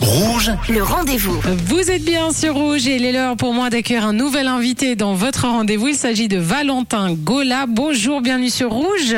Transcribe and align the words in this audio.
Rouge, 0.00 0.52
le 0.68 0.82
rendez-vous. 0.82 1.38
Vous 1.66 1.90
êtes 1.90 2.04
bien 2.04 2.30
sur 2.30 2.54
Rouge 2.54 2.86
et 2.86 2.96
il 2.96 3.04
est 3.04 3.12
l'heure 3.12 3.36
pour 3.36 3.52
moi 3.52 3.70
d'accueillir 3.70 4.06
un 4.06 4.12
nouvel 4.12 4.46
invité 4.46 4.96
dans 4.96 5.14
votre 5.14 5.46
rendez-vous. 5.46 5.88
Il 5.88 5.94
s'agit 5.94 6.28
de 6.28 6.38
Valentin 6.38 7.12
Gola. 7.12 7.66
Bonjour, 7.66 8.20
bienvenue 8.20 8.50
sur 8.50 8.70
Rouge. 8.70 9.16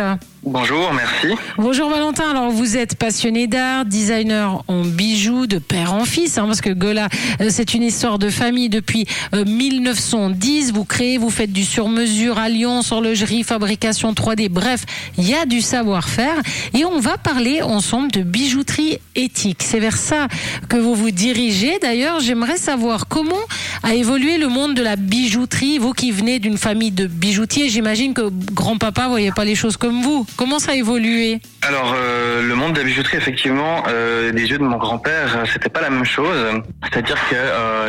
Bonjour, 0.50 0.94
merci. 0.94 1.34
Bonjour 1.58 1.90
Valentin. 1.90 2.30
Alors 2.30 2.50
vous 2.50 2.78
êtes 2.78 2.94
passionné 2.94 3.46
d'art, 3.46 3.84
designer 3.84 4.64
en 4.66 4.82
bijoux, 4.82 5.46
de 5.46 5.58
père 5.58 5.92
en 5.92 6.06
fils, 6.06 6.38
hein, 6.38 6.46
parce 6.46 6.62
que 6.62 6.70
Gola, 6.70 7.10
euh, 7.42 7.48
c'est 7.50 7.74
une 7.74 7.82
histoire 7.82 8.18
de 8.18 8.30
famille 8.30 8.70
depuis 8.70 9.04
1910. 9.34 10.70
Euh, 10.70 10.72
vous 10.72 10.86
créez, 10.86 11.18
vous 11.18 11.28
faites 11.28 11.52
du 11.52 11.66
sur-mesure, 11.66 12.38
alliance, 12.38 12.92
horlogerie, 12.92 13.42
fabrication 13.42 14.14
3D. 14.14 14.48
Bref, 14.48 14.86
il 15.18 15.28
y 15.28 15.34
a 15.34 15.44
du 15.44 15.60
savoir-faire 15.60 16.40
et 16.72 16.86
on 16.86 16.98
va 16.98 17.18
parler 17.18 17.60
ensemble 17.60 18.10
de 18.10 18.22
bijouterie 18.22 19.00
éthique. 19.16 19.62
C'est 19.62 19.80
vers 19.80 19.98
ça 19.98 20.28
que 20.70 20.78
vous 20.78 20.94
vous 20.94 21.10
dirigez. 21.10 21.78
D'ailleurs, 21.82 22.20
j'aimerais 22.20 22.56
savoir 22.56 23.06
comment 23.06 23.34
a 23.82 23.94
évolué 23.94 24.38
le 24.38 24.48
monde 24.48 24.72
de 24.72 24.82
la 24.82 24.96
bijouterie. 24.96 25.76
Vous 25.76 25.92
qui 25.92 26.10
venez 26.10 26.38
d'une 26.38 26.56
famille 26.56 26.90
de 26.90 27.06
bijoutiers, 27.06 27.68
j'imagine 27.68 28.14
que 28.14 28.30
grand-papa 28.54 29.08
voyait 29.08 29.32
pas 29.32 29.44
les 29.44 29.54
choses 29.54 29.76
comme 29.76 30.00
vous. 30.00 30.26
Comment 30.38 30.60
ça 30.60 30.70
a 30.70 30.74
évolué 30.76 31.40
Alors, 31.62 31.96
euh, 31.96 32.46
le 32.46 32.54
monde 32.54 32.72
de 32.74 32.78
la 32.78 32.84
bijouterie, 32.84 33.16
effectivement, 33.16 33.82
euh, 33.88 34.30
des 34.30 34.48
yeux 34.48 34.58
de 34.58 34.62
mon 34.62 34.76
grand-père, 34.76 35.36
euh, 35.36 35.44
c'était 35.52 35.68
pas 35.68 35.80
la 35.80 35.90
même 35.90 36.04
chose. 36.04 36.62
C'est-à-dire 36.84 37.18
que 37.28 37.34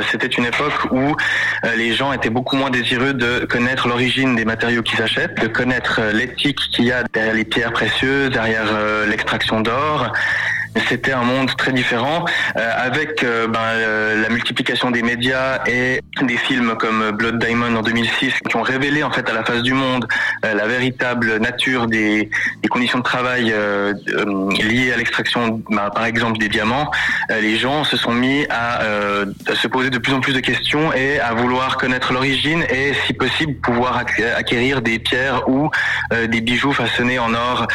c'était 0.10 0.26
une 0.26 0.46
époque 0.46 0.92
où 0.92 1.16
les 1.78 1.94
gens 1.94 2.12
étaient 2.12 2.32
beaucoup 2.32 2.56
moins 2.56 2.72
désireux 2.72 3.14
de 3.14 3.46
connaître 3.46 3.88
l'origine 3.88 4.36
des 4.36 4.46
matériaux 4.46 4.82
qu'ils 4.82 5.00
achètent, 5.00 5.40
de 5.40 5.46
connaître 5.46 6.02
l'éthique 6.12 6.58
qu'il 6.72 6.86
y 6.86 6.92
a 6.92 7.04
derrière 7.04 7.36
les 7.36 7.46
pierres 7.46 7.72
précieuses, 7.72 8.32
derrière 8.32 8.66
l'extraction 9.08 9.62
d'or 9.62 10.12
c'était 10.88 11.12
un 11.12 11.24
monde 11.24 11.56
très 11.56 11.72
différent 11.72 12.26
euh, 12.58 12.72
avec 12.78 13.24
euh, 13.24 13.48
ben, 13.48 13.60
euh, 13.60 14.22
la 14.22 14.30
multiplication 14.30 14.92
des 14.92 15.02
médias 15.02 15.62
et 15.66 16.02
des 16.22 16.38
films 16.38 16.76
comme 16.78 17.12
Blood 17.12 17.40
Diamond 17.40 17.76
en 17.76 17.82
2006 17.82 18.34
qui 18.50 18.56
ont 18.56 18.62
révélé 18.62 19.04
en 19.04 19.12
fait 19.12 19.28
à 19.30 19.34
la 19.34 19.44
face 19.44 19.62
du 19.62 19.74
monde 19.74 20.08
la 20.44 20.68
véritable 20.68 21.38
nature 21.38 21.88
des, 21.88 22.30
conditions 22.70 23.00
de 23.00 23.04
travail 23.04 23.54
liées 24.60 24.92
à 24.92 24.98
l'extraction 24.98 25.62
ben, 25.70 25.90
par 25.90 26.06
exemple 26.06 26.38
des 26.38 26.50
diamants. 26.50 26.92
les 27.30 27.58
gens 27.58 27.84
se 27.84 27.98
sont 27.98 28.12
mis 28.12 28.46
à, 28.50 28.82
se 29.54 29.68
poser 29.68 29.90
de 29.90 29.98
plus 29.98 30.14
en 30.14 30.20
plus 30.20 30.34
de 30.34 30.40
questions 30.40 30.94
et 30.94 31.20
à 31.20 31.34
vouloir 31.34 31.78
connaître 31.78 32.14
l'origine 32.14 32.64
et 32.70 32.94
si 33.06 33.14
possible 33.14 33.56
pouvoir 33.56 34.04
acquérir 34.38 34.82
des 34.82 35.00
pierres 35.00 35.48
ou 35.48 35.70
des 36.28 36.42
bijoux 36.42 36.74
façonnés 36.74 37.20
en 37.20 37.34
or 37.34 37.68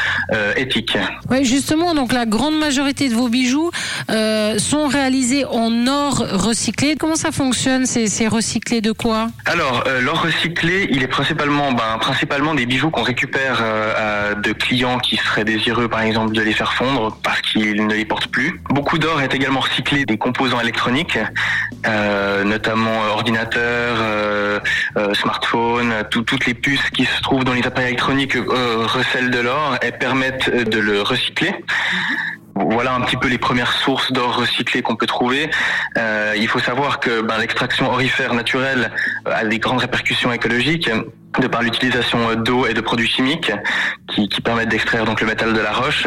éthique. 0.56 0.96
Oui, 1.30 1.44
justement, 1.44 1.94
donc 1.94 2.12
la 2.12 2.26
grande 2.26 2.58
majorité 2.58 2.93
majorité 2.94 3.08
de 3.08 3.14
vos 3.14 3.28
bijoux 3.28 3.70
euh, 4.10 4.58
sont 4.58 4.86
réalisés 4.86 5.44
en 5.44 5.86
or 5.86 6.24
recyclé. 6.32 6.96
Comment 6.98 7.16
ça 7.16 7.32
fonctionne 7.32 7.86
C'est 7.86 8.28
recyclé 8.28 8.80
de 8.80 8.92
quoi 8.92 9.28
Alors, 9.46 9.84
euh, 9.86 10.00
l'or 10.00 10.22
recyclé, 10.22 10.88
il 10.90 11.02
est 11.02 11.08
principalement, 11.08 11.72
ben, 11.72 11.98
principalement 12.00 12.54
des 12.54 12.66
bijoux 12.66 12.90
qu'on 12.90 13.02
récupère 13.02 13.58
euh, 13.60 14.34
de 14.34 14.52
clients 14.52 14.98
qui 14.98 15.16
seraient 15.16 15.44
désireux, 15.44 15.88
par 15.88 16.02
exemple, 16.02 16.34
de 16.34 16.42
les 16.42 16.52
faire 16.52 16.72
fondre 16.72 17.16
parce 17.22 17.40
qu'ils 17.40 17.86
ne 17.86 17.94
les 17.94 18.04
portent 18.04 18.28
plus. 18.28 18.60
Beaucoup 18.70 18.98
d'or 18.98 19.20
est 19.20 19.34
également 19.34 19.60
recyclé 19.60 20.04
des 20.04 20.18
composants 20.18 20.60
électroniques, 20.60 21.18
notamment 22.44 23.00
ordinateurs, 23.12 23.98
smartphones, 25.14 25.92
toutes 26.10 26.46
les 26.46 26.54
puces 26.54 26.90
qui 26.90 27.04
se 27.04 27.20
trouvent 27.22 27.44
dans 27.44 27.52
les 27.52 27.66
appareils 27.66 27.88
électroniques 27.88 28.36
recèlent 28.36 29.30
de 29.30 29.40
l'or 29.40 29.76
et 29.82 29.92
permettent 29.92 30.50
de 30.50 30.78
le 30.78 31.02
recycler. 31.02 31.54
Voilà 32.56 32.94
un 32.94 33.00
petit 33.00 33.16
peu 33.16 33.28
les 33.28 33.38
premières 33.38 33.72
sources 33.72 34.12
d'or 34.12 34.36
recyclé 34.36 34.82
qu'on 34.82 34.96
peut 34.96 35.06
trouver. 35.06 35.50
Euh, 35.98 36.34
il 36.36 36.46
faut 36.46 36.60
savoir 36.60 37.00
que 37.00 37.20
ben, 37.20 37.38
l'extraction 37.38 37.90
orifère 37.90 38.32
naturelle 38.34 38.92
a 39.26 39.44
des 39.44 39.58
grandes 39.58 39.80
répercussions 39.80 40.32
écologiques 40.32 40.90
de 41.40 41.48
par 41.48 41.62
l'utilisation 41.62 42.34
d'eau 42.36 42.66
et 42.66 42.74
de 42.74 42.80
produits 42.80 43.08
chimiques 43.08 43.50
qui, 44.14 44.40
permettent 44.40 44.68
d'extraire 44.68 45.04
donc 45.04 45.20
le 45.20 45.26
métal 45.26 45.52
de 45.52 45.60
la 45.60 45.72
roche 45.72 46.06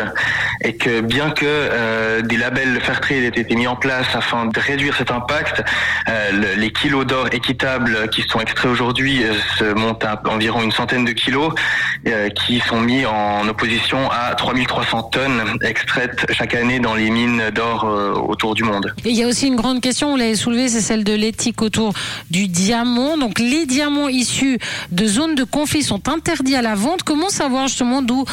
et 0.62 0.76
que 0.76 1.02
bien 1.02 1.32
que 1.32 1.46
euh, 1.46 2.22
des 2.22 2.38
labels 2.38 2.80
Fairtrade 2.82 3.24
aient 3.24 3.28
été 3.42 3.56
mis 3.56 3.68
en 3.68 3.76
place 3.76 4.08
afin 4.14 4.46
de 4.46 4.60
réduire 4.60 4.96
cet 4.96 5.12
impact, 5.12 5.64
euh, 6.08 6.56
les 6.56 6.72
kilos 6.72 7.06
d'or 7.06 7.28
équitables 7.32 8.10
qui 8.10 8.22
sont 8.24 8.40
extraits 8.40 8.72
aujourd'hui 8.72 9.24
euh, 9.24 9.34
se 9.58 9.74
montent 9.74 10.04
à 10.04 10.22
environ 10.28 10.62
une 10.62 10.72
centaine 10.72 11.06
de 11.06 11.12
kilos 11.12 11.54
qui 12.36 12.60
sont 12.60 12.80
mis 12.80 13.06
en 13.06 13.48
opposition 13.48 14.10
à 14.10 14.34
3300 14.36 15.04
tonnes 15.04 15.44
extraites 15.62 16.26
chaque 16.32 16.56
année 16.56 16.80
dans 16.80 16.96
les 16.96 17.10
mines 17.10 17.50
d'or 17.54 17.86
autour 18.28 18.56
du 18.56 18.64
monde. 18.64 18.94
Il 19.04 19.16
y 19.16 19.24
a 19.24 19.28
aussi 19.28 19.48
une 19.48 19.56
grande 19.56 19.82
question, 19.82 20.12
vous 20.12 20.18
l'avez 20.18 20.36
soulevée, 20.36 20.68
c'est 20.70 20.82
celle 20.82 21.04
de 21.04 21.14
l'éthique 21.14 21.62
autour 21.62 21.94
du 22.30 22.48
diamant. 22.48 23.18
Donc 23.18 23.40
les 23.40 23.66
diamants 23.66 24.08
issus 24.08 24.60
de 24.92 25.06
zones 25.08 25.36
de 25.36 25.44
conflit 25.44 25.84
sont 25.84 26.08
interdits 26.08 26.56
à 26.56 26.62
la 26.62 26.76
vente. 26.76 27.04
Comment 27.04 27.30
savoir 27.30 27.68
justement 27.68 27.97
d'où 28.02 28.26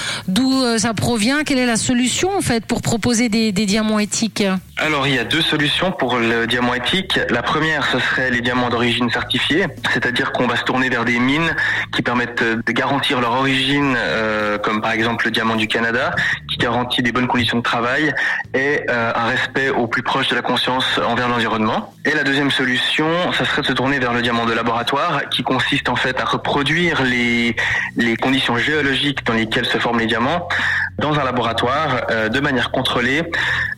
euh, 0.63 0.79
ça 0.79 0.95
provient. 0.95 1.45
Quelle 1.45 1.59
est 1.59 1.67
la 1.67 1.77
solution 1.77 2.37
en 2.37 2.41
fait 2.41 2.65
pour 2.65 2.83
proposer 2.83 3.29
des 3.29 3.53
diamants 3.53 3.99
éthiques? 3.99 4.45
Alors 4.77 5.07
il 5.07 5.15
y 5.15 5.19
a 5.21 5.25
deux 5.25 5.41
solutions 5.41 5.93
pour 5.93 6.19
le 6.19 6.49
diamant 6.49 6.75
éthique. 6.75 7.21
La 7.31 7.43
première, 7.43 7.87
ce 7.87 8.01
serait 8.01 8.31
les 8.31 8.41
diamants 8.41 8.71
d'origine 8.71 9.09
certifiée, 9.09 9.67
c'est-à-dire 9.93 10.33
qu'on 10.33 10.49
va 10.49 10.57
se 10.57 10.65
tourner 10.65 10.89
vers 10.89 11.05
des 11.05 11.21
mines 11.21 11.55
qui 11.93 12.03
permettent 12.03 12.43
de 12.43 12.73
garantir 12.73 13.21
leur 13.21 13.33
origine, 13.33 13.95
euh, 13.97 14.59
comme 14.59 14.83
par 14.83 14.91
exemple 14.91 15.27
le 15.27 15.31
diamant 15.31 15.55
du 15.55 15.69
Canada, 15.69 16.13
qui 16.51 16.57
garantit 16.57 17.03
des 17.03 17.13
bonnes 17.13 17.29
conditions 17.29 17.59
de 17.59 17.63
travail 17.63 18.13
et 18.53 18.81
euh, 18.91 19.13
un 19.15 19.27
respect 19.27 19.71
au 19.71 19.87
plus 19.87 20.03
proche 20.03 20.29
de 20.29 20.35
la 20.35 20.43
conscience 20.43 20.99
envers 20.99 21.29
l'environnement. 21.29 21.95
Et 22.05 22.13
la 22.13 22.25
deuxième 22.25 22.51
solution, 22.51 23.33
ça 23.33 23.45
serait 23.45 23.63
de 23.63 23.69
se 23.69 23.73
tourner 23.73 24.01
vers 24.01 24.13
le 24.13 24.23
diamant 24.23 24.45
de 24.45 24.53
laboratoire, 24.53 25.29
qui 25.31 25.45
consiste 25.45 25.89
en 25.89 25.97
fait 25.97 26.21
à 26.21 26.25
reproduire 26.25 27.05
les, 27.05 27.55
les 27.97 28.17
conditions 28.17 28.59
géologiques 28.59 29.25
dans 29.25 29.35
lesquelles 29.35 29.67
se 29.67 29.79
forment 29.79 30.01
les 30.01 30.07
diamants 30.07 30.49
dans 30.99 31.19
un 31.19 31.25
laboratoire 31.25 32.07
euh, 32.11 32.29
de 32.29 32.41
manière 32.41 32.71
contrôlée 32.71 33.23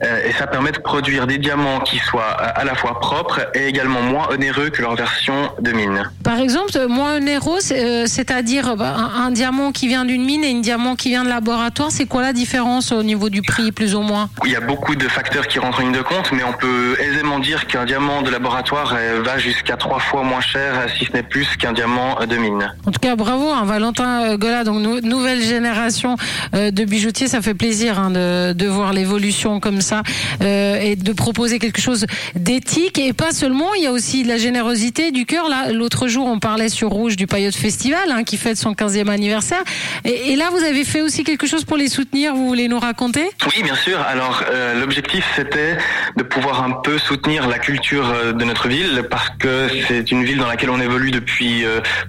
euh, 0.03 0.27
et 0.27 0.33
ça 0.33 0.47
permet 0.47 0.73
de 0.73 0.79
produire 0.79 1.27
des 1.27 1.39
diamants 1.39 1.81
qui 1.81 1.99
soient 1.99 2.37
euh, 2.41 2.49
à 2.55 2.65
la 2.65 2.75
fois 2.75 3.01
propres 3.01 3.49
et 3.55 3.67
également 3.67 4.03
moins 4.03 4.29
onéreux 4.31 4.71
que 4.71 4.83
leur 4.83 4.95
version 4.95 5.51
de 5.61 5.73
mine. 5.73 6.11
Par 6.23 6.39
exemple, 6.39 6.87
moins 6.89 7.17
onéreux, 7.17 7.61
c'est-à-dire 7.61 8.77
bah, 8.77 8.97
un, 8.97 9.27
un, 9.27 9.31
diamant 9.31 9.73
qui 9.73 9.89
vient 9.89 10.05
d'une 10.05 10.25
mine 10.25 10.45
et 10.45 10.53
un 10.53 10.61
diamant 10.61 10.95
qui 10.97 11.11
vient 11.11 11.25
de 11.25 11.29
laboratoire, 11.29 11.91
c'est 11.91 12.07
quoi 12.07 12.23
la 12.23 12.33
différence 12.33 12.93
au 12.93 13.03
niveau 13.03 13.31
du 13.31 13.43
prix 13.43 13.73
plus 13.73 13.95
ou 13.95 14.01
moins? 14.01 14.29
Il 14.45 14.51
y 14.51 14.57
a 14.57 14.61
beaucoup 14.61 14.95
de 14.95 15.09
facteurs 15.09 15.47
qui 15.47 15.59
rentrent 15.59 15.81
en 15.81 15.83
ligne 15.83 15.93
de 15.93 16.03
compte, 16.03 16.33
mais 16.33 16.45
on 16.45 16.53
peut 16.53 16.97
aisément 17.01 17.39
dire 17.39 17.67
qu'un 17.67 17.85
diamant 17.85 18.23
de 18.23 18.31
laboratoire 18.31 18.95
va 19.25 19.39
jusqu'à 19.39 19.77
trois 19.77 19.99
fois 19.99 20.23
moins 20.23 20.41
cher, 20.41 20.87
si 20.97 21.07
ce 21.07 21.13
n'est 21.13 21.23
plus 21.23 21.57
qu'un 21.57 21.73
diamant 21.73 22.19
de 22.25 22.37
mine. 22.37 22.75
En 22.87 22.91
tout 22.91 23.01
cas, 23.01 23.17
bravo, 23.17 23.51
hein, 23.51 23.65
Valentin 23.65 24.37
Gola, 24.37 24.65
donc 24.65 25.03
nouvelle 25.03 25.43
génération 25.43 26.17
de 26.53 26.85
bijoux 26.85 27.06
ça 27.15 27.41
fait 27.41 27.55
plaisir 27.55 27.99
hein, 27.99 28.11
de, 28.11 28.67
voir 28.67 28.93
l'évolution 28.93 29.61
comme 29.61 29.81
ça 29.81 30.03
euh, 30.43 30.79
et 30.81 30.97
de 30.97 31.13
proposer 31.13 31.59
quelque 31.59 31.81
chose 31.81 32.07
d'éthique 32.35 32.99
et 32.99 33.13
pas 33.13 33.33
seulement. 33.33 33.75
Il 33.75 33.85
y 33.85 33.87
a 33.87 33.93
aussi 33.93 34.23
de 34.23 34.29
la 34.29 34.39
générosité, 34.39 35.13
du 35.13 35.25
cœur. 35.25 35.49
Là, 35.49 35.73
l'autre 35.73 36.09
jour, 36.09 36.27
on 36.27 36.39
parlait 36.39 36.69
sur 36.69 36.89
Rouge 36.91 37.17
du 37.17 37.27
Payotte 37.27 37.55
Festival 37.55 38.11
hein, 38.11 38.25
qui 38.25 38.37
fête 38.37 38.57
son 38.57 38.73
15e 38.73 39.09
anniversaire. 39.09 39.63
Et, 40.05 40.37
là, 40.37 40.51
vous 40.51 40.65
avez 40.65 40.85
fait 40.85 41.01
aussi 41.01 41.25
quelque 41.25 41.47
chose 41.47 41.65
pour 41.65 41.77
les 41.77 41.89
soutenir. 41.89 42.35
Vous 42.35 42.49
voulez 42.49 42.69
nous 42.69 42.79
raconter? 42.79 43.25
Oui, 43.47 43.63
bien 43.63 43.77
sûr. 43.77 44.01
Alors, 44.01 44.43
euh, 44.51 44.79
l'objectif, 44.79 45.25
c'était 45.37 45.79
de 46.17 46.23
pouvoir 46.23 46.63
un 46.63 46.73
peu 46.73 46.99
soutenir 46.99 47.49
la 47.49 47.59
culture 47.59 48.11
euh, 48.11 48.33
de 48.33 48.45
notre 48.45 48.69
ville 48.69 49.05
parce 49.11 49.31
que 49.39 49.69
c'est 49.89 50.11
une 50.11 50.25
ville 50.25 50.39
dans 50.39 50.49
laquelle 50.49 50.71
on 50.71 50.81
évolue 50.81 51.11
depuis 51.11 51.65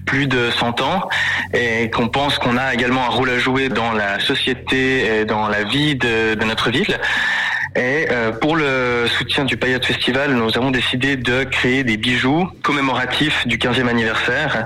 plus 0.06 0.28
de 0.28 0.50
100 0.59 0.81
ans 0.81 1.07
et 1.53 1.90
qu'on 1.90 2.07
pense 2.07 2.40
qu'on 2.40 2.57
a 2.57 2.74
également 2.74 3.06
un 3.06 3.09
rôle 3.09 3.30
à 3.30 3.38
jouer 3.38 3.69
dans 3.69 3.91
la 3.91 4.19
société 4.19 4.87
dans 5.25 5.48
la 5.48 5.64
vie 5.64 5.96
de, 5.96 6.44
notre 6.46 6.70
ville. 6.70 6.98
Et 7.75 8.08
euh, 8.12 8.31
pour 8.31 8.56
le 8.56 9.06
soutien 9.08 9.46
du 9.46 9.56
Payot 9.56 9.80
Festival, 9.84 10.34
nous 10.34 10.57
avons 10.57 10.72
décidé 10.72 11.16
de 11.16 11.44
créer 11.44 11.84
des 11.84 11.98
bijoux 11.98 12.48
commémoratifs 12.63 13.45
du 13.45 13.57
15e 13.57 13.88
anniversaire, 13.88 14.66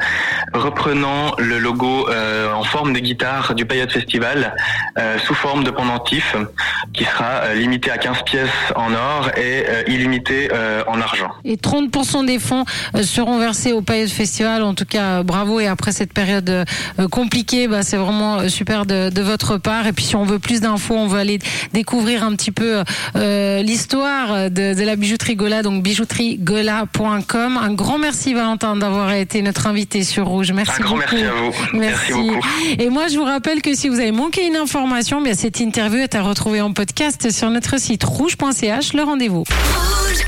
reprenant 0.53 1.33
le 1.38 1.59
logo 1.59 2.07
euh, 2.09 2.53
en 2.53 2.63
forme 2.63 2.94
de 2.94 3.00
guitare 3.00 3.56
du 3.56 3.65
Payot 3.65 3.89
Festival, 3.89 4.56
euh, 4.98 5.18
sous 5.19 5.33
forme 5.33 5.63
de 5.63 5.71
pendentif, 5.71 6.36
qui 6.94 7.06
sera 7.06 7.53
limité 7.53 7.92
à 7.92 7.98
15 7.98 8.24
pièces 8.24 8.50
en 8.75 8.94
or 8.94 9.31
et 9.38 9.65
illimité 9.88 10.50
en 10.88 11.00
argent. 11.00 11.31
Et 11.45 11.56
30% 11.56 12.25
des 12.25 12.39
fonds 12.39 12.65
seront 13.01 13.39
versés 13.39 13.71
au 13.74 13.81
Payot 13.81 14.07
Festival. 14.07 14.63
En 14.63 14.74
tout 14.74 14.86
cas, 14.86 15.24
bravo. 15.24 15.59
Et 15.59 15.68
après 15.68 15.92
cette 15.92 16.13
période 16.13 16.65
compliquée, 17.12 17.68
bah, 17.68 17.83
c'est 17.83 17.97
vraiment 17.97 18.47
super 18.50 18.86
de, 18.86 19.21
votre 19.21 19.57
part. 19.57 19.88
Et 19.88 19.94
puis 19.94 20.06
si 20.06 20.15
on 20.15 20.24
veut 20.24 20.39
plus 20.39 20.62
d'infos, 20.62 20.95
on 20.95 21.07
veut 21.07 21.19
aller 21.19 21.39
découvrir 21.74 22.24
un 22.24 22.36
petit 22.36 22.51
peu 22.51 22.83
euh, 23.15 23.62
l'histoire 23.62 24.50
de, 24.50 24.74
de, 24.74 24.83
la 24.83 24.95
bijouterie 24.95 25.36
Gola, 25.36 25.63
donc 25.63 25.83
bijouteriegola.com. 25.83 27.59
Un 27.62 27.74
grand 27.74 27.97
merci 27.97 28.33
Valentin 28.33 28.75
d'avoir 28.75 29.12
été 29.13 29.42
notre 29.42 29.68
invité 29.68 30.04
sur 30.04 30.27
Rouge. 30.27 30.40
Rouge. 30.41 30.51
Merci 30.53 30.73
Un 30.79 30.83
grand 30.83 30.95
beaucoup. 30.95 31.15
merci 31.15 31.25
à 31.25 31.33
vous. 31.33 31.77
Merci 31.77 32.13
beaucoup. 32.13 32.47
Et 32.79 32.89
moi, 32.89 33.07
je 33.07 33.17
vous 33.17 33.23
rappelle 33.23 33.61
que 33.61 33.75
si 33.75 33.89
vous 33.89 33.99
avez 33.99 34.11
manqué 34.11 34.47
une 34.47 34.55
information, 34.55 35.21
bien 35.21 35.35
cette 35.35 35.59
interview 35.59 35.99
est 35.99 36.15
à 36.15 36.21
retrouver 36.23 36.61
en 36.61 36.73
podcast 36.73 37.29
sur 37.31 37.49
notre 37.51 37.79
site 37.79 38.03
rouge.ch. 38.03 38.93
Le 38.93 39.03
rendez-vous. 39.03 39.43
Rouge. 39.43 40.25